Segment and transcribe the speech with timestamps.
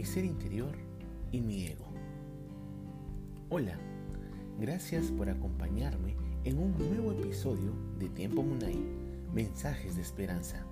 [0.00, 0.72] mi ser interior
[1.30, 1.84] y mi ego.
[3.50, 3.78] Hola,
[4.58, 8.82] gracias por acompañarme en un nuevo episodio de Tiempo Munay,
[9.34, 10.64] Mensajes de Esperanza.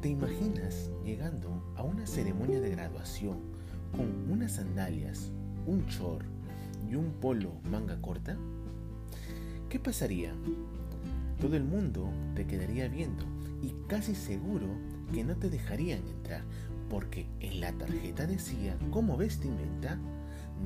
[0.00, 3.38] ¿Te imaginas llegando a una ceremonia de graduación
[3.92, 5.30] con unas sandalias,
[5.64, 6.26] un short
[6.90, 8.36] y un polo manga corta?
[9.68, 10.34] ¿Qué pasaría?
[11.40, 13.22] Todo el mundo te quedaría viendo
[13.62, 14.66] y casi seguro
[15.14, 16.42] que no te dejarían entrar
[16.88, 19.98] porque en la tarjeta decía como vestimenta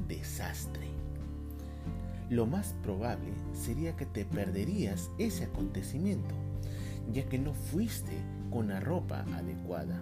[0.09, 0.88] desastre.
[2.28, 6.34] Lo más probable sería que te perderías ese acontecimiento,
[7.12, 8.12] ya que no fuiste
[8.51, 10.01] con la ropa adecuada.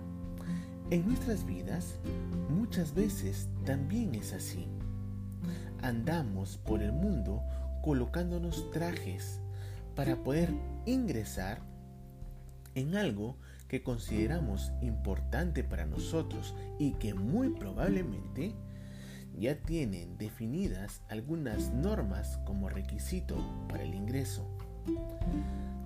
[0.91, 1.99] En nuestras vidas
[2.51, 4.67] muchas veces también es así.
[5.83, 7.43] Andamos por el mundo
[7.83, 9.41] colocándonos trajes
[9.95, 10.53] para poder
[10.87, 11.61] ingresar
[12.75, 13.37] en algo
[13.69, 18.55] que consideramos importante para nosotros y que muy probablemente
[19.39, 23.37] ya tienen definidas algunas normas como requisito
[23.69, 24.49] para el ingreso.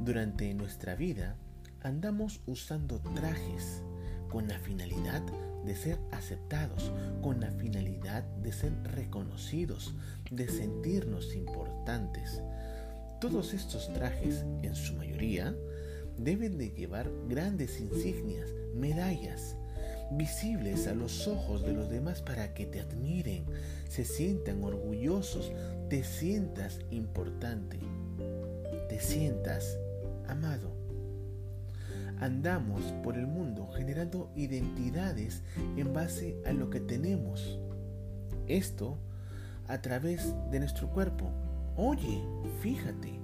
[0.01, 1.37] Durante nuestra vida
[1.83, 3.83] andamos usando trajes
[4.31, 5.23] con la finalidad
[5.65, 9.95] de ser aceptados, con la finalidad de ser reconocidos,
[10.31, 12.43] de sentirnos importantes.
[13.21, 15.55] Todos estos trajes, en su mayoría,
[16.25, 19.57] deben de llevar grandes insignias, medallas,
[20.13, 23.45] visibles a los ojos de los demás para que te admiren,
[23.89, 25.53] se sientan orgullosos,
[25.89, 27.79] te sientas importante,
[28.89, 29.79] te sientas
[30.29, 30.83] amado.
[32.21, 35.43] Andamos por el mundo generando identidades
[35.77, 37.59] en base a lo que tenemos.
[38.47, 38.99] Esto
[39.67, 41.33] a través de nuestro cuerpo.
[41.77, 42.23] Oye,
[42.61, 43.19] fíjate,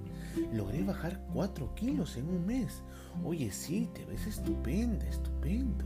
[0.53, 2.81] Logré bajar 4 kilos en un mes.
[3.23, 5.85] Oye, sí, te ves estupenda, estupendo.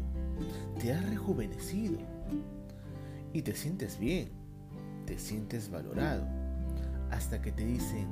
[0.79, 1.97] Te has rejuvenecido.
[3.33, 4.29] Y te sientes bien.
[5.05, 6.25] Te sientes valorado.
[7.11, 8.07] Hasta que te dicen,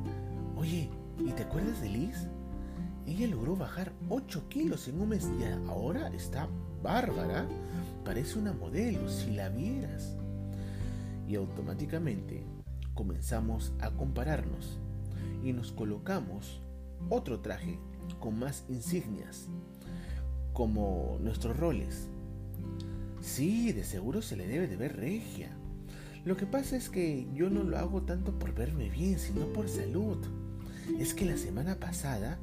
[0.55, 0.89] oye,
[1.19, 2.27] ¿y te acuerdas de Liz?
[3.07, 6.47] Ella logró bajar 8 kilos en un mes y ahora está
[6.83, 7.47] bárbara.
[8.05, 10.15] Parece una modelo, si la vieras.
[11.27, 12.43] Y automáticamente
[12.93, 14.79] comenzamos a compararnos
[15.43, 16.61] y nos colocamos
[17.09, 17.79] otro traje
[18.19, 19.47] con más insignias,
[20.53, 22.07] como nuestros roles.
[23.21, 25.49] Sí, de seguro se le debe de ver regia.
[26.25, 29.69] Lo que pasa es que yo no lo hago tanto por verme bien, sino por
[29.69, 30.17] salud.
[30.99, 32.37] Es que la semana pasada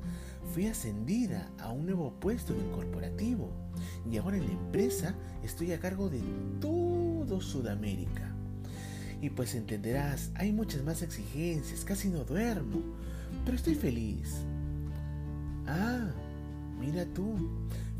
[0.53, 3.50] fui ascendida a un nuevo puesto en el corporativo
[4.10, 6.22] y ahora en la empresa estoy a cargo de
[6.60, 8.38] todo Sudamérica.
[9.21, 12.83] Y pues entenderás, hay muchas más exigencias, casi no duermo,
[13.45, 14.37] pero estoy feliz.
[15.67, 16.09] Ah,
[16.79, 17.51] mira tú,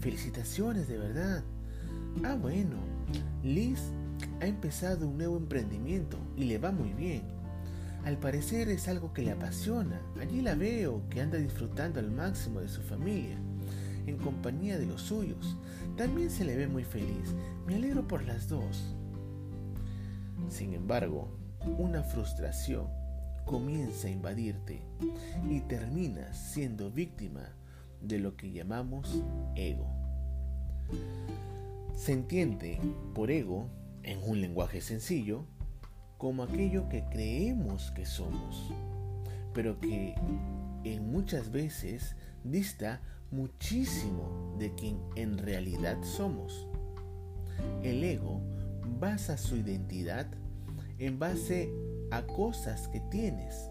[0.01, 1.43] felicitaciones de verdad.
[2.25, 2.77] Ah, bueno,
[3.43, 3.81] Liz
[4.41, 7.23] ha empezado un nuevo emprendimiento y le va muy bien.
[8.05, 10.01] Al parecer es algo que le apasiona.
[10.21, 13.37] Allí la veo que anda disfrutando al máximo de su familia,
[14.07, 15.57] en compañía de los suyos.
[15.97, 17.34] También se le ve muy feliz.
[17.67, 18.95] Me alegro por las dos.
[20.49, 21.28] Sin embargo,
[21.78, 22.88] una frustración
[23.44, 24.82] comienza a invadirte
[25.49, 27.49] y terminas siendo víctima
[28.00, 29.22] de lo que llamamos
[29.56, 29.87] ego.
[31.97, 32.81] Se entiende
[33.15, 33.69] por ego,
[34.03, 35.44] en un lenguaje sencillo,
[36.16, 38.71] como aquello que creemos que somos,
[39.53, 40.15] pero que
[40.84, 43.00] en muchas veces dista
[43.31, 46.66] muchísimo de quien en realidad somos.
[47.82, 48.41] El ego
[49.00, 50.26] basa su identidad
[50.98, 51.72] en base
[52.10, 53.70] a cosas que tienes,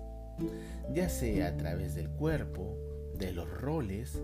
[0.94, 2.78] ya sea a través del cuerpo,
[3.18, 4.20] de los roles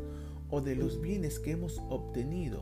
[0.49, 2.61] o de los bienes que hemos obtenido,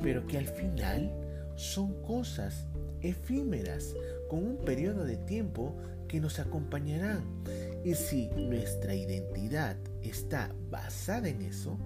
[0.00, 1.12] pero que al final
[1.56, 2.66] son cosas
[3.00, 3.94] efímeras
[4.28, 5.76] con un periodo de tiempo
[6.08, 7.24] que nos acompañarán.
[7.84, 11.76] Y si nuestra identidad está basada en eso,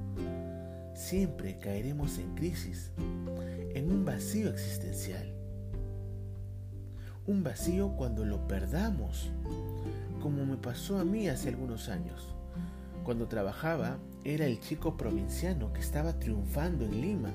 [0.95, 2.93] siempre caeremos en crisis,
[3.75, 5.38] en un vacío existencial
[7.29, 9.31] un vacío cuando lo perdamos,
[10.23, 12.35] como me pasó a mí hace algunos años.
[13.05, 17.31] Cuando trabajaba era el chico provinciano que estaba triunfando en Lima,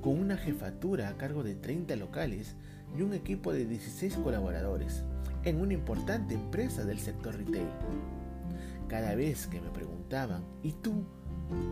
[0.00, 2.54] con una jefatura a cargo de 30 locales
[2.96, 5.02] y un equipo de 16 colaboradores,
[5.42, 7.66] en una importante empresa del sector retail.
[8.86, 11.04] Cada vez que me preguntaban, ¿y tú?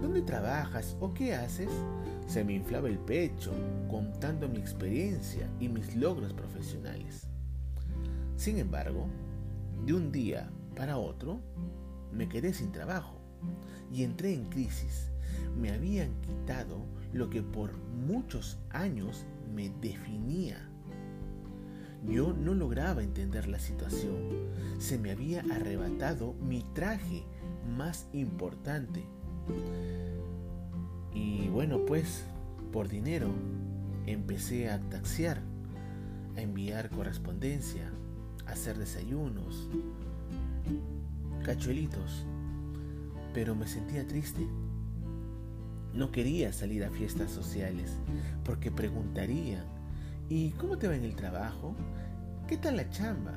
[0.00, 1.70] ¿Dónde trabajas o qué haces?
[2.26, 3.52] Se me inflaba el pecho
[3.90, 7.26] contando mi experiencia y mis logros profesionales.
[8.36, 9.06] Sin embargo,
[9.84, 11.40] de un día para otro,
[12.12, 13.20] me quedé sin trabajo
[13.92, 15.10] y entré en crisis.
[15.58, 20.69] Me habían quitado lo que por muchos años me definía.
[22.04, 24.50] Yo no lograba entender la situación.
[24.78, 27.24] Se me había arrebatado mi traje
[27.76, 29.04] más importante.
[31.15, 32.25] Y bueno, pues,
[32.73, 33.29] por dinero,
[34.06, 35.41] empecé a taxiar,
[36.37, 37.91] a enviar correspondencia,
[38.47, 39.69] a hacer desayunos,
[41.44, 42.27] cachuelitos.
[43.35, 44.47] Pero me sentía triste.
[45.94, 47.99] No quería salir a fiestas sociales
[48.44, 49.65] porque preguntarían,
[50.29, 51.75] ¿y cómo te va en el trabajo?
[52.49, 53.35] ¿Qué tal la chamba?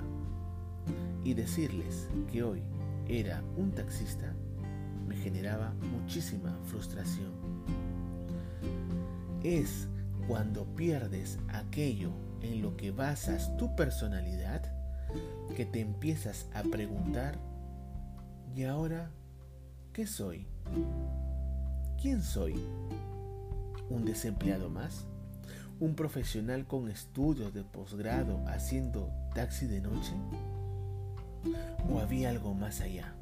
[1.24, 2.62] Y decirles que hoy
[3.07, 4.34] era un taxista
[5.07, 7.31] me generaba muchísima frustración.
[9.44, 9.88] Es
[10.28, 12.12] cuando pierdes aquello
[12.42, 14.63] en lo que basas tu personalidad
[15.56, 17.38] que te empiezas a preguntar,
[18.56, 19.12] ¿y ahora
[19.94, 20.48] qué soy?
[22.02, 22.56] ¿Quién soy?
[23.90, 25.06] ¿Un desempleado más?
[25.80, 30.13] ¿Un profesional con estudios de posgrado haciendo taxi de noche?
[31.90, 33.13] ¿O había algo más allá?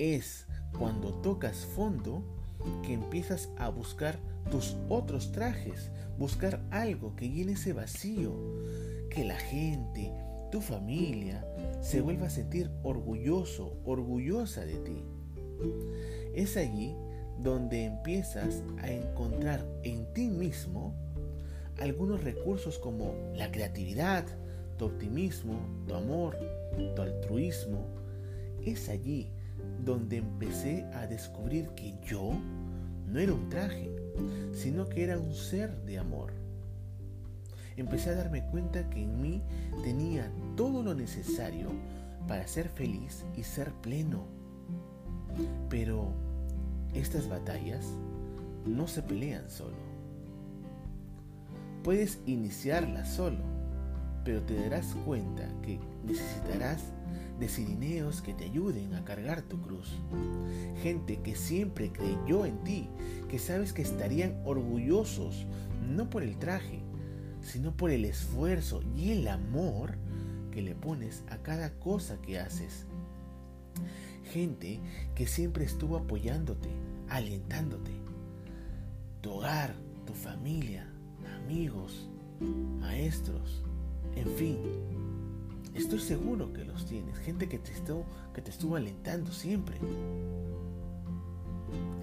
[0.00, 0.46] Es
[0.78, 2.24] cuando tocas fondo
[2.82, 4.18] que empiezas a buscar
[4.50, 8.32] tus otros trajes, buscar algo que llene ese vacío,
[9.10, 10.10] que la gente,
[10.50, 11.46] tu familia,
[11.82, 15.04] se vuelva a sentir orgulloso, orgullosa de ti.
[16.34, 16.96] Es allí
[17.38, 20.94] donde empiezas a encontrar en ti mismo
[21.78, 24.24] algunos recursos como la creatividad,
[24.78, 26.38] tu optimismo, tu amor,
[26.96, 27.84] tu altruismo.
[28.64, 29.30] Es allí
[29.84, 32.32] donde empecé a descubrir que yo
[33.06, 33.90] no era un traje,
[34.52, 36.32] sino que era un ser de amor.
[37.76, 39.42] Empecé a darme cuenta que en mí
[39.82, 41.70] tenía todo lo necesario
[42.28, 44.26] para ser feliz y ser pleno.
[45.68, 46.12] Pero
[46.94, 47.86] estas batallas
[48.66, 49.76] no se pelean solo.
[51.82, 53.38] Puedes iniciarlas solo,
[54.24, 56.82] pero te darás cuenta que necesitarás
[57.38, 59.98] de sirineos que te ayuden a cargar tu cruz.
[60.82, 62.88] Gente que siempre creyó en ti,
[63.28, 65.46] que sabes que estarían orgullosos,
[65.88, 66.82] no por el traje,
[67.40, 69.96] sino por el esfuerzo y el amor
[70.50, 72.86] que le pones a cada cosa que haces.
[74.32, 74.80] Gente
[75.14, 76.68] que siempre estuvo apoyándote,
[77.08, 77.92] alentándote.
[79.22, 79.74] Tu hogar,
[80.06, 80.86] tu familia,
[81.42, 82.08] amigos,
[82.80, 83.64] maestros,
[84.16, 84.58] en fin,
[85.74, 88.04] Estoy seguro que los tienes, gente que te, estuvo,
[88.34, 89.78] que te estuvo alentando siempre.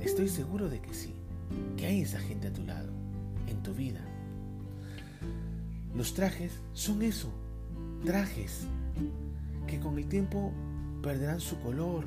[0.01, 1.13] Estoy seguro de que sí,
[1.75, 2.89] que hay esa gente a tu lado,
[3.47, 3.99] en tu vida.
[5.95, 7.29] Los trajes son eso,
[8.05, 8.61] trajes
[9.67, 10.53] que con el tiempo
[11.03, 12.05] perderán su color,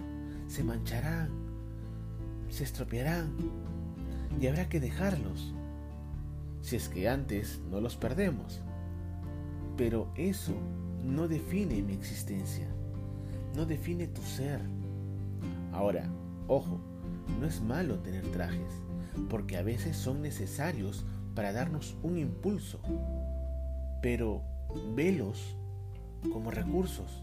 [0.49, 1.31] se mancharán,
[2.49, 3.33] se estropearán
[4.41, 5.53] y habrá que dejarlos,
[6.63, 8.63] si es que antes no los perdemos.
[9.81, 10.53] Pero eso
[11.03, 12.67] no define mi existencia,
[13.57, 14.61] no define tu ser.
[15.73, 16.05] Ahora,
[16.49, 16.79] ojo,
[17.41, 18.75] no es malo tener trajes,
[19.31, 22.83] porque a veces son necesarios para darnos un impulso,
[24.03, 24.43] pero
[24.95, 25.57] velos
[26.31, 27.23] como recursos.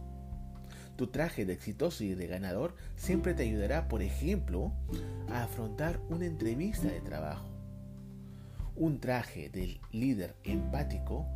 [0.96, 4.72] Tu traje de exitoso y de ganador siempre te ayudará, por ejemplo,
[5.30, 7.46] a afrontar una entrevista de trabajo.
[8.76, 11.28] Un traje del líder empático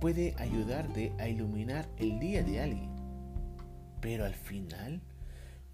[0.00, 2.90] puede ayudarte a iluminar el día de alguien.
[4.00, 5.00] Pero al final,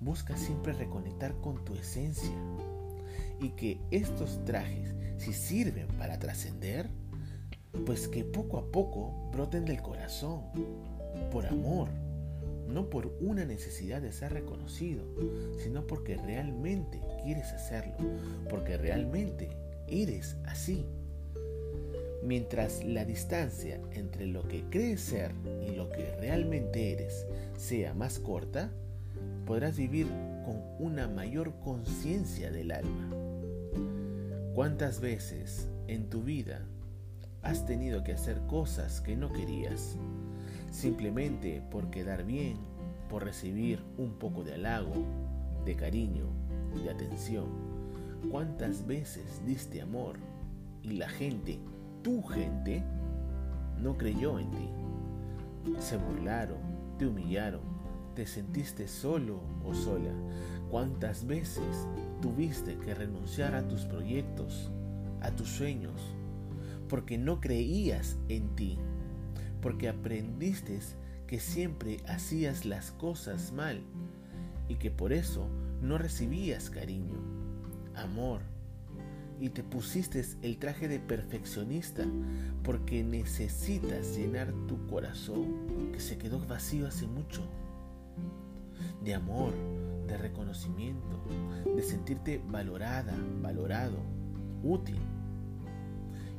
[0.00, 2.34] busca siempre reconectar con tu esencia.
[3.40, 6.88] Y que estos trajes, si sirven para trascender,
[7.86, 10.42] pues que poco a poco broten del corazón,
[11.30, 11.88] por amor,
[12.68, 15.04] no por una necesidad de ser reconocido,
[15.58, 17.94] sino porque realmente quieres hacerlo,
[18.48, 19.50] porque realmente
[19.88, 20.86] eres así.
[22.22, 25.32] Mientras la distancia entre lo que crees ser
[25.66, 27.26] y lo que realmente eres
[27.56, 28.70] sea más corta,
[29.44, 30.06] podrás vivir
[30.44, 33.10] con una mayor conciencia del alma.
[34.54, 36.64] ¿Cuántas veces en tu vida
[37.42, 39.96] has tenido que hacer cosas que no querías,
[40.70, 42.56] simplemente por quedar bien,
[43.10, 44.92] por recibir un poco de halago,
[45.64, 46.26] de cariño,
[46.84, 47.46] de atención?
[48.30, 50.18] ¿Cuántas veces diste amor
[50.82, 51.58] y la gente
[52.02, 52.82] tu gente
[53.80, 54.68] no creyó en ti.
[55.78, 56.58] Se burlaron,
[56.98, 57.62] te humillaron,
[58.14, 60.12] te sentiste solo o sola.
[60.70, 61.86] ¿Cuántas veces
[62.20, 64.70] tuviste que renunciar a tus proyectos,
[65.20, 66.00] a tus sueños,
[66.88, 68.78] porque no creías en ti?
[69.60, 70.80] Porque aprendiste
[71.26, 73.82] que siempre hacías las cosas mal
[74.68, 75.46] y que por eso
[75.80, 77.18] no recibías cariño,
[77.94, 78.51] amor
[79.40, 82.04] y te pusiste el traje de perfeccionista
[82.62, 87.42] porque necesitas llenar tu corazón que se quedó vacío hace mucho.
[89.04, 89.52] De amor,
[90.06, 91.24] de reconocimiento,
[91.74, 93.98] de sentirte valorada, valorado,
[94.62, 95.00] útil.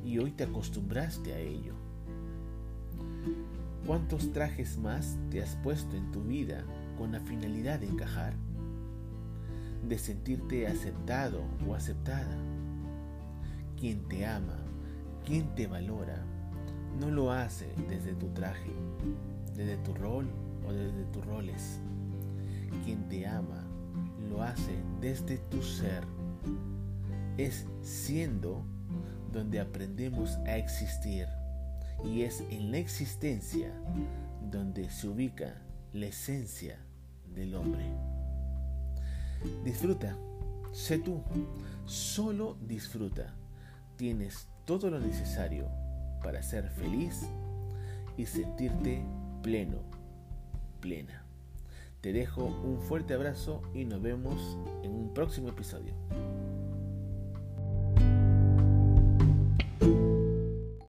[0.04, 1.74] Y hoy te acostumbraste a ello.
[3.86, 6.64] ¿Cuántos trajes más te has puesto en tu vida
[6.96, 8.34] con la finalidad de encajar?
[9.86, 12.34] De sentirte aceptado o aceptada
[13.84, 14.56] quien te ama,
[15.26, 16.24] quien te valora,
[16.98, 18.72] no lo hace desde tu traje,
[19.54, 20.26] desde tu rol
[20.66, 21.80] o desde tus roles.
[22.82, 23.62] Quien te ama,
[24.30, 24.72] lo hace
[25.02, 26.02] desde tu ser.
[27.36, 28.64] Es siendo
[29.30, 31.28] donde aprendemos a existir
[32.02, 33.70] y es en la existencia
[34.50, 35.60] donde se ubica
[35.92, 36.78] la esencia
[37.34, 37.84] del hombre.
[39.62, 40.16] Disfruta,
[40.72, 41.20] sé tú,
[41.84, 43.34] solo disfruta
[43.96, 45.68] tienes todo lo necesario
[46.22, 47.28] para ser feliz
[48.16, 49.04] y sentirte
[49.42, 49.78] pleno,
[50.80, 51.24] plena.
[52.00, 55.94] Te dejo un fuerte abrazo y nos vemos en un próximo episodio.